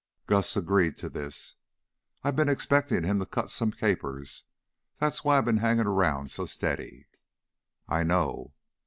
Gus 0.25 0.55
agreed 0.57 0.97
to 0.97 1.09
this. 1.09 1.53
"I 2.23 2.31
been 2.31 2.49
expectin' 2.49 3.03
him 3.03 3.19
to 3.19 3.25
cut 3.27 3.51
some 3.51 3.69
capers. 3.71 4.45
That's 4.97 5.23
why 5.23 5.37
I 5.37 5.41
been 5.41 5.57
hangin' 5.57 5.85
around 5.85 6.31
so 6.31 6.47
steady." 6.47 7.05
"I 7.87 8.01
know." 8.03 8.55